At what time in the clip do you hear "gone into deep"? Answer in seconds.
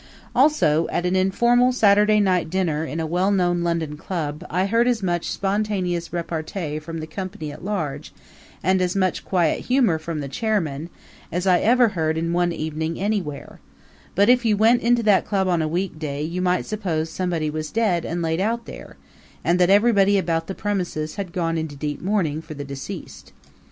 21.31-22.01